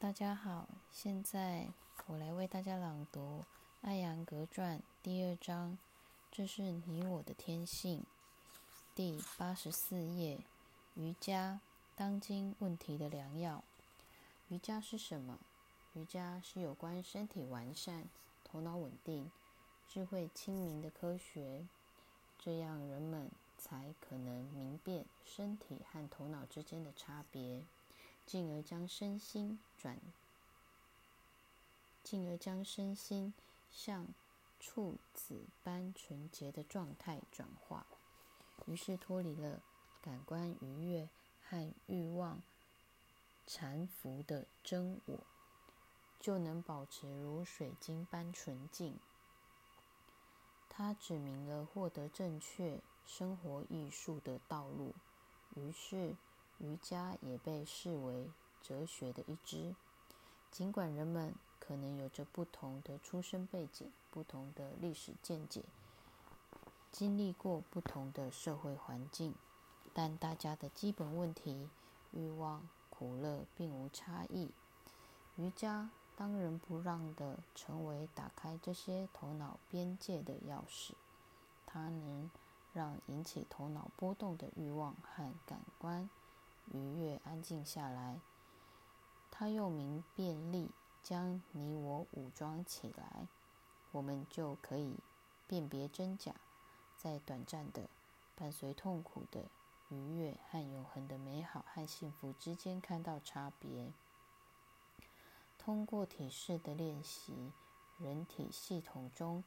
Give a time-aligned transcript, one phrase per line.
[0.00, 1.68] 大家好，现在
[2.06, 3.40] 我来为大家朗读
[3.82, 5.76] 《艾扬格传》第二章，
[6.32, 8.02] 这是你我的天性。
[8.94, 10.38] 第八十四页，
[10.94, 11.60] 瑜伽
[11.94, 13.62] 当今问题的良药。
[14.48, 15.38] 瑜伽是什么？
[15.92, 18.06] 瑜伽是有关身体完善、
[18.42, 19.30] 头脑稳定、
[19.86, 21.66] 智慧清明的科学，
[22.38, 27.60] 这样人们才可能明辨身体和头脑之间的差别。
[28.30, 29.98] 进而将身心转，
[32.04, 33.34] 进而将身心
[33.72, 34.06] 向
[34.60, 37.84] 处子般纯洁的状态转化，
[38.66, 39.60] 于是脱离了
[40.00, 41.08] 感官愉悦
[41.42, 42.40] 和欲望
[43.48, 45.18] 缠缚的真我，
[46.20, 48.96] 就能保持如水晶般纯净。
[50.68, 54.94] 他指明了获得正确生活艺术的道路，
[55.56, 56.14] 于是。
[56.60, 58.30] 瑜伽也被视为
[58.62, 59.74] 哲学的一支，
[60.50, 65.64] 尽管人们可能有着不同的出生背景、不同的历史见解，
[66.92, 69.34] 经历过不同的社会环境，
[69.94, 71.68] 但大家的基本问题、
[72.12, 74.50] 欲望、苦乐并无差异。
[75.36, 80.92] 瑜伽当仁不让地成为打开这些头脑边界的钥匙，
[81.64, 82.30] 它能
[82.74, 86.10] 让引起头脑波动的欲望和感官。
[86.72, 88.20] 愉悦，安静下来。
[89.30, 90.70] 他用名便利
[91.02, 93.26] 将你我武装起来，
[93.92, 94.98] 我们就可以
[95.46, 96.34] 辨别真假，
[96.96, 97.88] 在短暂的、
[98.36, 99.46] 伴随痛苦的
[99.88, 103.92] 愉悦和永恒的美好和幸福之间看到差别。
[105.58, 107.52] 通过体式的练习，
[107.98, 109.42] 人体系统中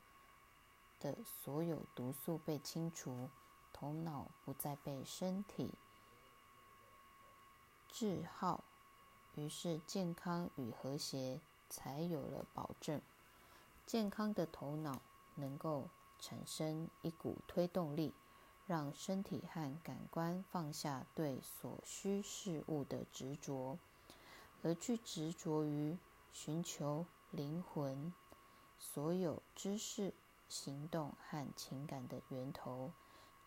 [0.99, 3.29] 的所有毒素被清除，
[3.71, 5.73] 头脑不再被身体。
[7.93, 8.63] 治好，
[9.35, 12.99] 于是健康与和谐才有了保证。
[13.85, 14.99] 健康的头脑
[15.35, 18.11] 能够产生一股推动力，
[18.65, 23.77] 让身体和感官放下对所需事物的执着，
[24.63, 25.95] 而去执着于
[26.31, 28.11] 寻求灵魂
[28.79, 30.15] 所有知识、
[30.49, 32.91] 行动和情感的源头。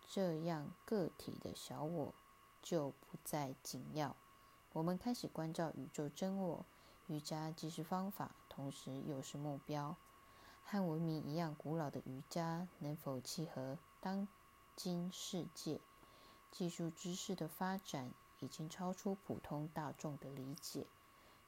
[0.08, 2.14] 这样，个体的小我
[2.62, 4.14] 就不再紧要。
[4.76, 6.66] 我们开始关照宇宙真我。
[7.06, 9.96] 瑜伽既是方法，同时又是目标。
[10.66, 14.28] 和文明一样古老的瑜伽，能否契合当
[14.76, 15.80] 今世界？
[16.52, 18.10] 技术知识的发展
[18.40, 20.84] 已经超出普通大众的理解。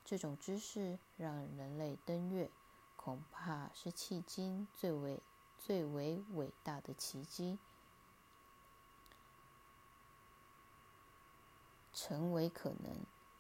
[0.07, 2.49] 这种知识让人类登月，
[2.97, 5.21] 恐怕是迄今最为
[5.59, 7.59] 最为伟大的奇迹。
[11.93, 12.97] 成为可能。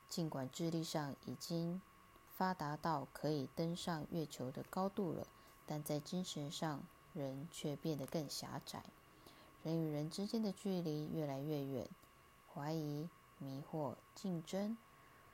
[0.09, 1.81] 尽管智力上已经
[2.31, 5.27] 发达到可以登上月球的高度了，
[5.67, 6.83] 但在精神上
[7.13, 8.83] 人却变得更狭窄。
[9.63, 11.89] 人与人之间的距离越来越远，
[12.55, 13.09] 怀疑、
[13.39, 14.77] 迷惑、竞争、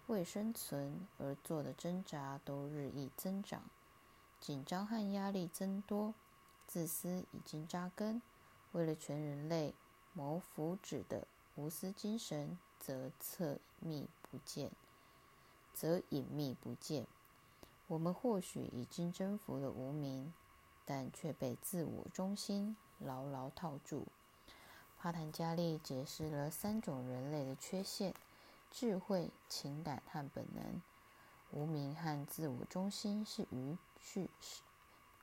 [0.06, 3.62] 为生存而做的挣扎都日益增长，
[4.40, 6.14] 紧张和压力增多，
[6.66, 8.20] 自私已经扎根。
[8.72, 9.74] 为了全人类
[10.12, 12.58] 谋福祉的无私精神。
[12.80, 14.72] 则侧密不见，
[15.72, 17.06] 则隐秘不见。
[17.86, 20.34] 我们或许已经征服了无名，
[20.84, 24.08] 但却被自我中心牢牢套住。
[24.98, 28.12] 帕坦加利解释了三种人类的缺陷：
[28.72, 30.82] 智慧、情感和本能。
[31.52, 34.28] 无名和自我中心是愚趣，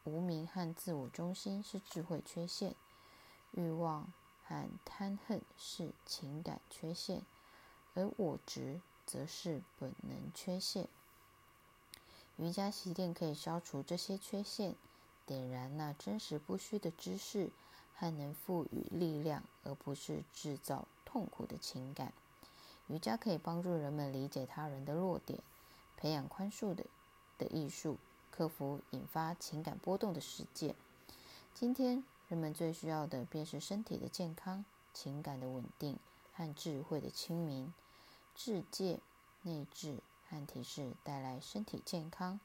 [0.05, 2.71] 无名和自我中心是智慧缺陷；
[3.51, 4.13] 欲望
[4.45, 7.23] 和贪恨是情感缺陷。
[7.93, 8.79] 而我执
[9.11, 10.87] 则是本能缺陷。
[12.37, 14.73] 瑜伽习练可以消除这些缺陷，
[15.25, 17.49] 点燃那真实不虚的知识，
[17.93, 22.13] 还能赋予力量，而不是制造痛苦的情感。
[22.87, 25.41] 瑜伽可以帮助人们理解他人的弱点，
[25.97, 26.85] 培养宽恕的
[27.37, 27.97] 的艺术，
[28.31, 30.73] 克服引发情感波动的事件。
[31.53, 34.63] 今天，人们最需要的便是身体的健康、
[34.93, 35.99] 情感的稳定
[36.33, 37.73] 和智慧的清明。
[38.35, 38.99] 智界、
[39.43, 39.99] 内治
[40.29, 42.39] 和体式带来身体健康；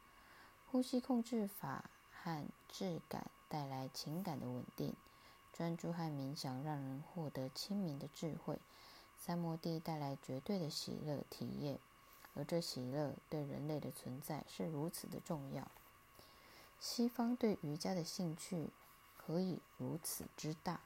[0.71, 4.93] 呼吸控制法和质感带来情感的稳定；
[5.53, 8.57] 专注和冥想让人获得清明的智慧；
[9.17, 11.79] 三摩地带来绝对的喜乐体验，
[12.35, 15.71] 而这喜乐对人类的存在是如此的重要。
[16.79, 18.69] 西方对瑜伽的兴趣
[19.17, 20.81] 何以如此之大？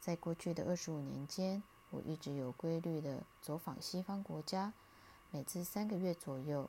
[0.00, 1.62] 在过去的二十五年间。
[1.90, 4.72] 我一直有规律的走访西方国家，
[5.30, 6.68] 每次三个月左右，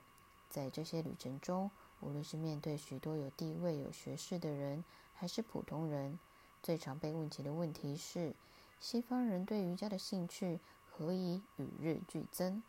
[0.49, 1.69] 在这些旅程中，
[1.99, 4.83] 无论是面对许多有地位、有学识的人，
[5.13, 6.17] 还是普通人，
[6.63, 8.33] 最常被问起的问题是：
[8.79, 12.63] 西方人对瑜伽的兴趣何以与日俱增？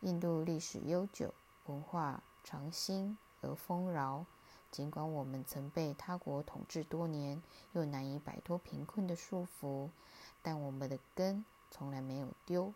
[0.00, 1.34] 印度历史悠久，
[1.66, 4.24] 文化长新而丰饶。
[4.70, 9.88] 尽管我们曾被他国统治多年，又难以摆脱贫困的束缚，
[10.48, 12.72] 但我们的根从来没有丢。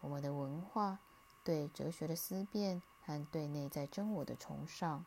[0.00, 1.00] 我们的文化。
[1.42, 5.04] 对哲学的思辨和对内在真我的崇尚，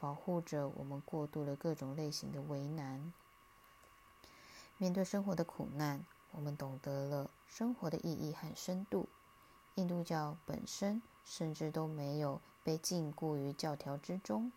[0.00, 3.12] 保护着我们过渡了各种类型的为难。
[4.76, 9.08] 面对生活的苦难，我们懂得了生活的意义和深度。
[9.76, 14.50] 印度教本身甚至都没有被禁锢于教条之中，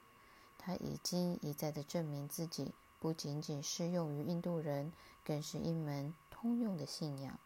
[0.57, 4.91] 它已经一再的证明自己不仅仅适用于印度人，
[5.23, 7.39] 更是一门通用的信仰。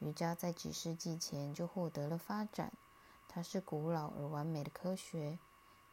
[0.00, 2.72] 瑜伽在几世纪前就获得了发展，
[3.28, 5.38] 它是古老而完美的科学，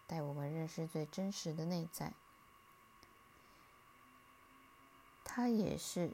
[0.08, 2.14] 带我们认识最真实的内在。
[5.24, 6.12] 它也是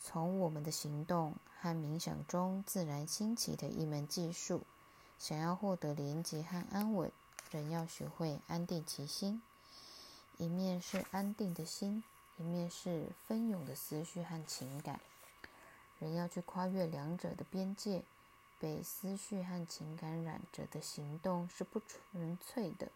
[0.00, 4.64] 从我们的行动和冥想中自然兴起的一门技术。
[5.18, 7.10] 想要获得连结和安稳，
[7.50, 9.40] 人要学会安定其心。
[10.36, 12.04] 一面是安定的心，
[12.38, 15.00] 一面是纷涌的思绪和情感。
[15.98, 18.02] 人要去跨越两者的边界，
[18.60, 22.90] 被思绪和情感染着的行动是不纯粹的。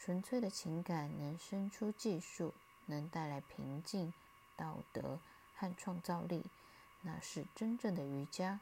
[0.00, 2.54] 纯粹的情感能生出技术，
[2.86, 4.14] 能带来平静、
[4.56, 5.18] 道德
[5.56, 6.44] 和创造力，
[7.02, 8.60] 那是真正的瑜伽。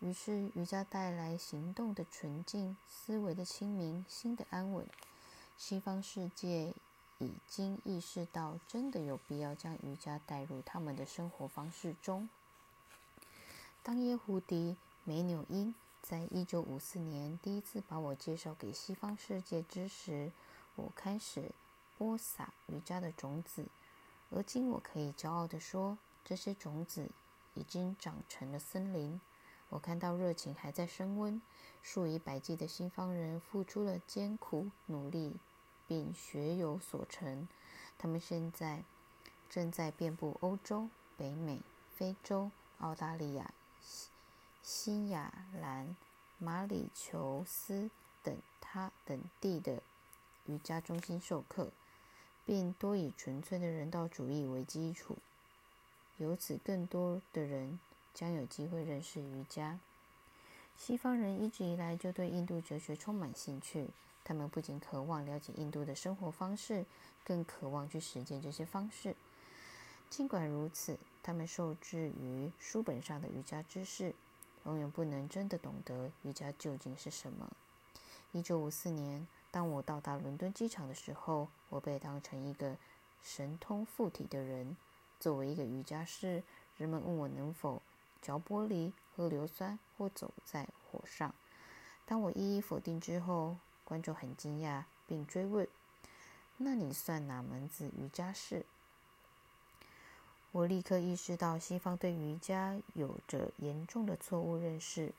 [0.00, 4.84] 于是，瑜伽带来行动的纯净、思维的清明、心的安稳。
[5.56, 6.74] 西方世界
[7.22, 12.28] 已经意识到，真的有必要将瑜伽带入他们的生活方式中。
[13.82, 14.72] 当耶胡迪·
[15.04, 20.32] 梅纽因在一九五四年第一次把我介绍给西方世界之时，
[20.76, 21.50] 我开始
[21.96, 23.66] 播撒瑜伽的种子。
[24.30, 27.10] 而今，我可以骄傲地说，这些种子
[27.54, 29.20] 已经长成了森林。
[29.68, 31.40] 我看到热情还在升温，
[31.82, 35.36] 数以百计的西方人付出了艰苦努力，
[35.92, 37.46] 并学有所成。
[37.98, 38.82] 他们现在
[39.50, 41.60] 正在遍布欧洲、北美、
[41.94, 43.52] 非洲、澳大利亚。
[44.62, 45.30] 西亚
[45.60, 45.94] 兰、
[46.38, 47.90] 马里求斯
[48.22, 49.82] 等他等地的
[50.46, 51.70] 瑜伽中心授课，
[52.46, 55.18] 并多以纯粹的人道主义为基础。
[56.16, 57.78] 由此，更多的人
[58.14, 59.78] 将有机会认识瑜伽。
[60.74, 63.90] 西方人一直以来就对印度哲学充满兴趣，
[64.24, 66.84] 他们不仅渴望了解印度的生活方式，
[67.24, 69.16] 更渴望去实践这些方式。
[70.08, 74.14] 尽管如此，他们受制于书本上的瑜伽知识。
[74.64, 77.50] 永远不能真的懂得瑜伽究竟是什么。
[78.30, 82.76] 一九五四年，当我到达伦敦机场的时候，我被当成一个
[83.24, 84.76] 神通附体的人。
[85.18, 86.44] 作为一个瑜伽师，
[86.76, 87.82] 人们问我能否
[88.20, 91.34] 嚼玻璃、喝硫酸或走在火上。
[92.06, 95.66] 当我一一否定之后，观众很惊讶，并追问
[96.58, 98.64] ：“那你算哪门子瑜伽士？”
[100.52, 105.12] 我立刻意识到西方对瑜伽有着严重的错误认识。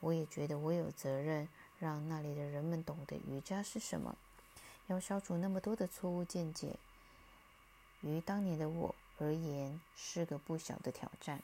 [0.00, 1.48] 我也觉得我有责任
[1.78, 4.16] 让那里的人们懂得瑜伽是什么。
[4.86, 6.76] 要消除那么多的错误见解，
[8.00, 11.42] 于当年的我而言是个不小的挑战。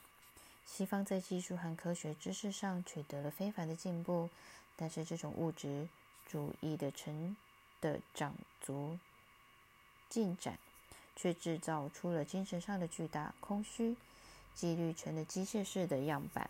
[0.65, 4.29] 西方在技术和科学知识上取得了非凡的进步，
[4.75, 5.87] 但是这种物质
[6.27, 7.35] 主义的成
[7.81, 8.99] 的长足
[10.07, 10.59] 进展。
[11.19, 13.95] 却制造出了精神上的巨大空虚，
[14.53, 16.47] 纪律成了机械式的样板，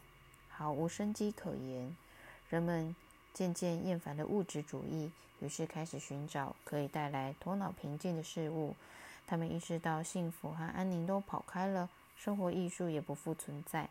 [0.50, 1.96] 毫无生机可言。
[2.50, 2.94] 人们
[3.34, 8.76] 渐渐厌烦了物质主义，于是开始寻找可以带来头脑平静的事物。
[9.26, 13.88] 他们意识到幸福和安宁都跑开了，生活艺术也不复存在。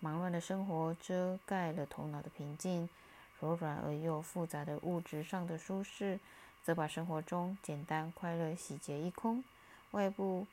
[0.00, 2.86] 忙乱的生活遮盖了头脑的平静，
[3.40, 6.18] 柔软而又复杂的物质上的舒适，
[6.62, 9.44] 则把生活中简单快乐洗劫一空。
[9.92, 10.46] 外部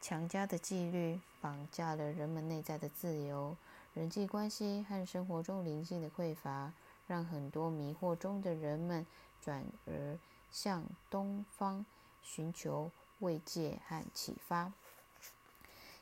[0.00, 3.56] 强加的纪律绑架了人们内在的自由，
[3.94, 6.72] 人际关系和生活中灵性的匮乏，
[7.06, 9.06] 让很多迷惑中的人们
[9.40, 10.18] 转而
[10.50, 11.86] 向东方
[12.22, 12.90] 寻求
[13.20, 14.72] 慰藉和启发。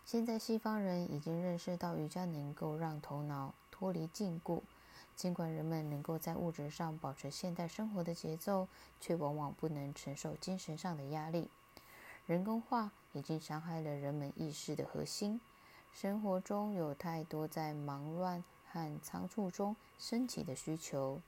[0.04, 4.60] 现在，西方人已经认识到瑜伽能够让头脑脱离禁锢，
[5.16, 8.68] 尽管人们能够在物质上保持现代生活的节奏，
[9.00, 11.48] 却往往不能承受精神上的压力。
[12.26, 15.40] 人工化已经伤害了人们意识的核心。
[15.92, 18.42] 生活中有太多在忙乱
[18.72, 21.20] 和仓促中升起的需求，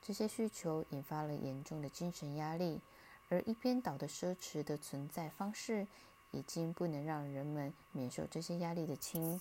[0.00, 2.80] 这些需求引发了严重的精神压力，
[3.28, 5.88] 而一边倒的奢侈的存在方式，
[6.30, 9.40] 已经不能让人们免受这些压力的侵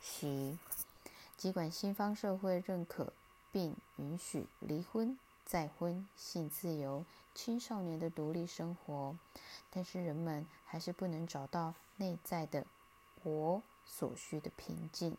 [0.00, 0.58] 袭。
[1.44, 3.12] 尽管西方社会认可
[3.52, 9.14] 并允许离婚、再婚、性自由、青少年的独立生活，
[9.68, 12.64] 但是人们还是不能找到内在的
[13.24, 15.18] 我所需的平静。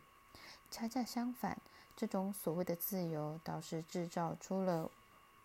[0.68, 1.58] 恰恰相反，
[1.94, 4.90] 这种所谓的自由，倒是制造出了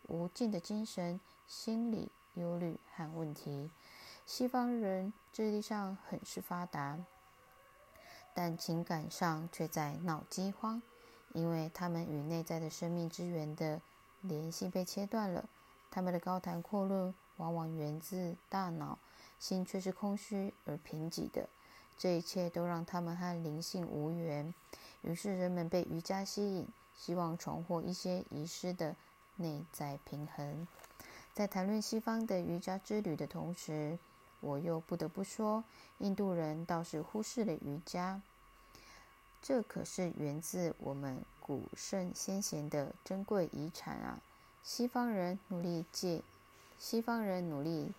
[0.07, 3.69] 无尽的精神、心理忧虑和问题。
[4.25, 6.97] 西方人智力上很是发达。
[8.33, 10.81] 但情感上却在闹饥荒，
[11.33, 13.81] 因为他们与内在的生命之源的
[14.21, 15.49] 联系被切断了。
[15.89, 18.97] 他们的高谈阔论往往源自大脑，
[19.39, 21.49] 心却是空虚而贫瘠的。
[21.97, 24.53] 这一切都让他们和灵性无缘。
[25.01, 28.95] 于是人们被瑜伽吸引，希望重获一些遗失的
[29.35, 30.67] 内在平衡。
[31.33, 33.97] 在谈论西方的瑜伽之旅的同时，
[34.41, 35.63] 我又不得不说，
[35.99, 38.21] 印度人倒是忽视了瑜伽。
[39.41, 44.19] 这可是源自我们古圣先贤的珍贵遗产啊！
[44.63, 46.21] 西方人努力借
[46.77, 47.91] 西方人努力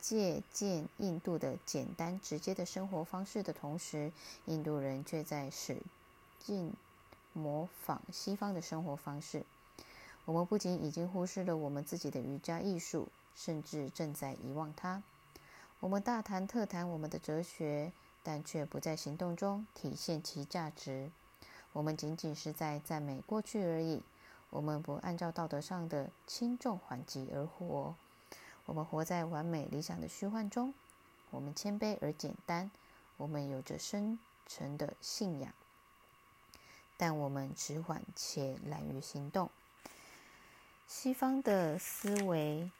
[0.00, 4.12] 借鉴印度的简单直接的生活方式的同时，
[4.46, 5.76] 印度人却在使
[6.40, 6.72] 劲
[7.32, 9.44] 模仿西方的生活方式。
[10.24, 15.02] 我们不仅已经忽视了我们自己的瑜伽艺术，甚至正在遗忘它。
[15.80, 17.92] 我们大谈特谈我们的哲学，
[18.24, 21.12] 但却不在行动中体现其价值。
[21.72, 24.02] 我们仅仅是在赞美过去而已。
[24.50, 27.94] 我们不按照道德上的轻重缓急而活。
[28.66, 30.74] 我们活在完美理想的虚幻中。
[31.30, 32.72] 我们谦卑而简单。
[33.16, 35.52] 我们有着深沉的信仰，
[36.96, 39.48] 但我们迟缓且懒于行动。
[40.88, 42.72] 西方的思维。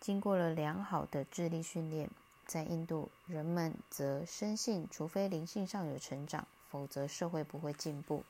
[0.00, 2.08] 经过了良好的智力训练，
[2.46, 8.24] 在印度，人们则深信，除非灵性上有成长，否则社会不会进步。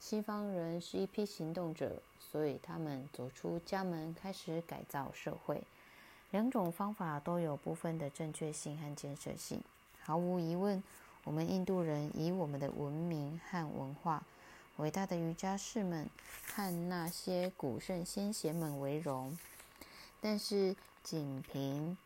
[0.00, 5.62] 西方人是一批行动者，所以他们走出家门，开始改造社会。
[6.30, 9.62] 两种方法都有部分的正确性和建设性。
[10.02, 10.82] 毫无疑问，
[11.24, 14.24] 我们印度人以我们的文明和文化、
[14.78, 16.08] 伟大的瑜伽士们
[16.54, 19.36] 和那些古圣先贤们为荣。
[20.20, 21.98] 但是，仅凭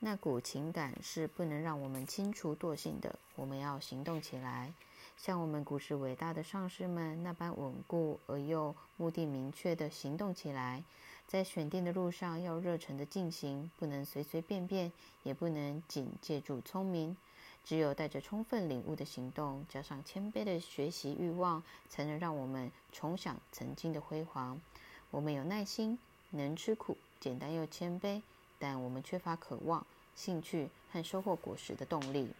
[0.00, 3.18] 那股情感是不能让我们清除惰性的。
[3.34, 4.74] 我们要行动起来，
[5.16, 10.84] 像我们古时伟大的上师们那般稳固而又目的明确的行动起来。
[11.26, 14.92] 在选定的路上要热忱的进行，不能随随便便，
[15.22, 17.16] 也不能仅借助聪明。
[17.64, 24.60] 只有带着充分领悟的行动，加上谦卑的学习欲望，才能让我们重享曾经的辉煌。
[25.10, 25.98] 我们有耐心，
[26.30, 26.96] 能吃苦。
[27.20, 28.22] 简单又谦卑，
[28.58, 32.30] 但我们缺乏渴望、兴趣和收获果实的动力。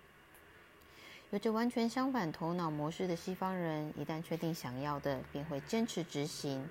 [1.31, 6.67] 有着完全相反头脑模式的西方人，一旦确定想要的，便会坚持执行。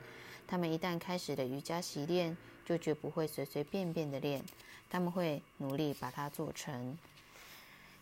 [0.48, 4.44] 他们一旦开始了瑜伽习练，就绝不会随随便便的练。
[4.90, 6.98] 他们会努力把它做成。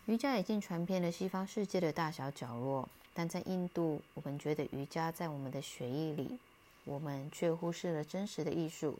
[0.06, 6.38] 瑜伽已经传遍了西方世界的大小角落，但在印度，我们觉得瑜伽在我们的血液里，
[6.86, 8.98] 我们却忽视了真实的艺术。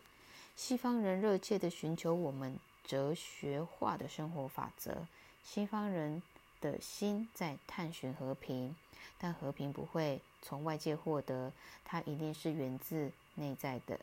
[0.55, 5.07] 西方人热切地寻求我们哲学化的生活法则。
[5.43, 6.23] 西方人
[6.61, 8.75] 的心在探寻和平，
[9.19, 11.52] 但和平不会从外界获得，
[11.85, 14.00] 它一定是源自内在的。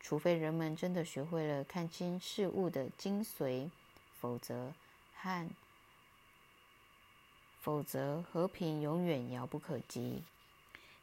[0.00, 3.70] 除非人们真的学会了看清事物的精髓，
[4.20, 4.72] 否则
[5.14, 5.48] 和
[7.60, 10.22] 否则和平永远遥不可及。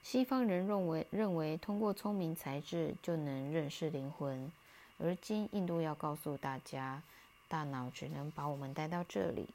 [0.04, 4.52] 西方人认为，认为通过聪明才智就能认识灵魂。
[5.00, 7.02] 而今，印度要告诉大家，
[7.48, 9.48] 大脑只能把我们带到这里。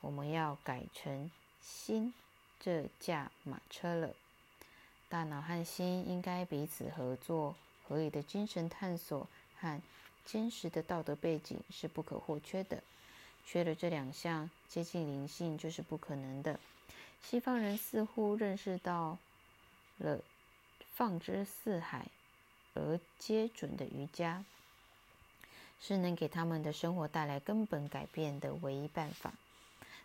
[0.00, 2.14] 我们要改成心
[2.60, 4.14] 这架马车了。
[5.08, 9.26] 大脑和心应该彼此合作，合理的精神探索
[9.58, 9.80] 和
[10.24, 12.82] 坚实的道德背景是不可或缺的。
[13.44, 16.58] 缺了这两项，接近灵性就是不可能的。
[17.22, 19.18] 西方人似乎认识到
[19.98, 20.20] 了
[20.94, 22.06] 放之四海
[22.74, 24.44] 而皆准的瑜伽。
[25.78, 29.34] 是能给他们的生活带来根本改变的唯一办法。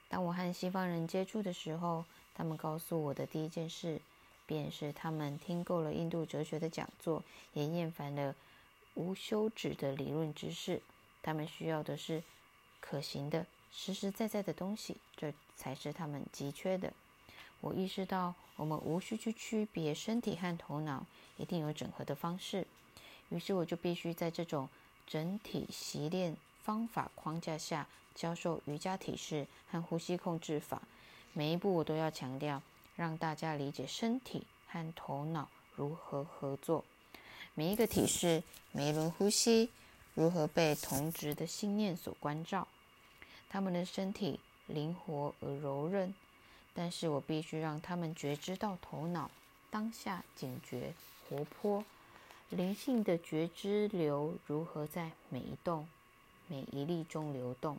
[0.09, 2.03] 当我和西方人接触的时候，
[2.35, 4.01] 他们告诉我的第一件事，
[4.45, 8.35] 便是他们听够了印度哲学的讲座，也厌烦了
[8.95, 10.81] 无休止的理论知识。
[11.23, 12.21] 他们需要的是
[12.81, 16.91] 可行的、实实在在的东西，这才是他们急缺的。
[17.61, 21.05] 我意识到，我们无需去区别身体和头脑，
[21.37, 22.67] 一定有整合的方式。
[23.29, 24.67] 于是我就必须在这种
[25.07, 30.81] 整体习练方法框架下教授瑜伽体式和呼吸控制法。
[31.33, 32.61] 每一步我都要强调，
[32.95, 36.83] 让大家理解身体和头脑如何合作。
[37.53, 39.69] 每一个体式，每一轮呼吸，
[40.13, 42.67] 如何被同值的信念所关照。
[43.49, 46.13] 他们的身体灵活而柔韧，
[46.73, 49.29] 但是我必须让他们觉知到头脑
[49.69, 50.93] 当下警觉、
[51.27, 51.83] 活泼。
[52.49, 55.87] 灵性的觉知流如何在每一动、
[56.47, 57.77] 每一粒中流动？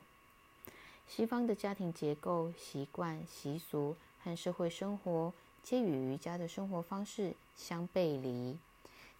[1.07, 5.33] 西方的家庭结构、习惯、习俗和社会生活，
[5.63, 8.57] 皆与瑜伽的生活方式相背离。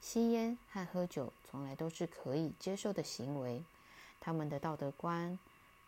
[0.00, 3.62] 吸烟和喝酒从来都是可以接受的行为。
[4.21, 5.38] 他们的道德观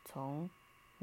[0.05, 0.51] 从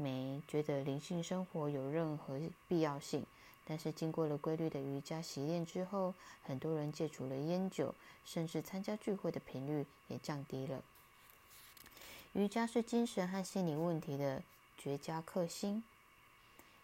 [0.02, 3.24] 没觉得灵性生活有任何必要性。
[3.64, 7.94] 但是经过了规律的瑜伽习练之后，很多人戒除了烟酒，
[8.26, 10.82] 甚至参加聚会的频率也降低了。
[12.32, 14.42] 瑜伽是精神和心理问题的
[14.76, 15.84] 绝佳克星，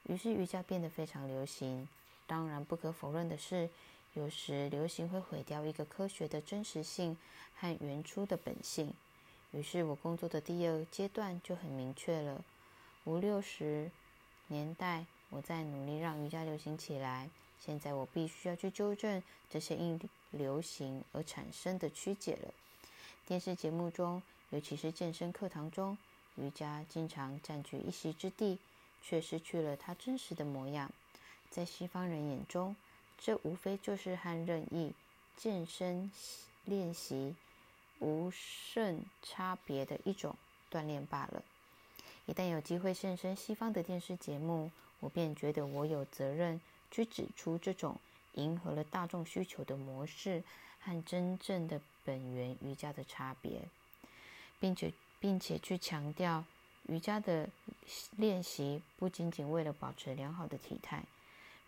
[0.04, 1.88] 于是瑜伽变得非常流行。
[2.28, 3.68] 当然，不可否认的是，
[4.14, 7.16] 有时流行会毁掉一个科学的真实性
[7.56, 8.92] 和原初的本性。
[9.52, 12.44] 于是我工作的第二阶段就很明确了：
[13.08, 13.90] 五六十
[14.48, 15.06] 年代。
[15.30, 17.30] 我在努力让瑜伽流行起来。
[17.58, 19.98] 现在我必须要去纠正这些因
[20.30, 22.52] 流行而产生的曲解了。
[23.26, 25.96] 电视节目中，尤其是健身课堂中，
[26.36, 28.58] 瑜伽经常占据一席之地，
[29.02, 30.90] 却失去了它真实的模样。
[31.50, 32.76] 在西方人眼中，
[33.18, 34.92] 这无非就是和任意
[35.34, 36.10] 健身
[36.66, 37.34] 练习
[38.00, 40.36] 无甚差别的一种
[40.70, 41.42] 锻炼罢了。
[42.28, 44.70] 一旦有机会现身西方的电视节目，
[45.00, 47.96] 我便觉得我有责任去指出这种
[48.34, 50.44] 迎合了大众需求的模式
[50.78, 53.62] 和真正的本源瑜伽的差别，
[54.60, 56.44] 并且并且去强调
[56.82, 57.48] 瑜伽的
[58.18, 61.02] 练习不仅仅为了保持良好的体态。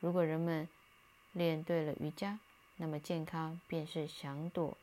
[0.01, 0.69] 如果人们
[1.33, 2.39] 练对了瑜伽，
[2.77, 4.77] 那么健康便是想躲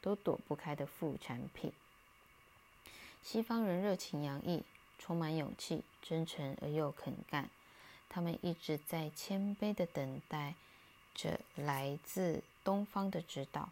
[0.00, 1.72] 都躲不开的副产品。
[3.20, 4.62] 西方人热情洋溢，
[5.04, 7.50] 充满勇气，真诚而又肯干。
[8.08, 10.54] 他们一直在谦卑地等待
[11.14, 13.68] 着来自东方的指导。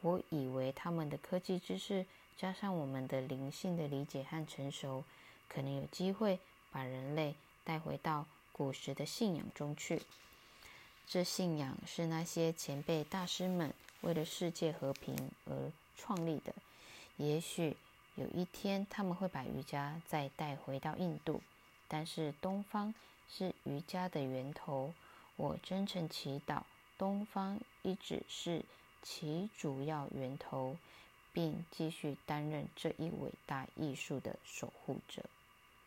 [0.00, 5.02] 我以为他们的科技知识加上我们的灵性的理解和成熟，
[5.48, 6.38] 可能有机会
[6.70, 10.02] 把人类带回到古时的信仰中去。
[11.08, 16.54] 这信仰是那些前辈大师们为了世界和平而创立的。
[17.16, 17.76] 也许
[18.16, 21.40] 有一天他们会把瑜伽再带回到印度，
[21.88, 22.92] 但是东方。
[23.28, 24.94] 是瑜伽的源头。
[25.34, 26.62] 我真诚祈祷
[26.96, 28.64] 东方一直是
[29.02, 30.76] 其主要源头，
[31.32, 35.24] 并继续担任这一伟大艺术的守护者。